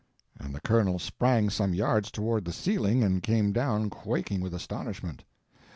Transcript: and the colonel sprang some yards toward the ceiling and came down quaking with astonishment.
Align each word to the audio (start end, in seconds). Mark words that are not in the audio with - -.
and 0.39 0.55
the 0.55 0.59
colonel 0.61 0.97
sprang 0.97 1.47
some 1.47 1.75
yards 1.75 2.09
toward 2.09 2.43
the 2.43 2.51
ceiling 2.51 3.03
and 3.03 3.21
came 3.21 3.51
down 3.51 3.87
quaking 3.87 4.41
with 4.41 4.51
astonishment. 4.51 5.23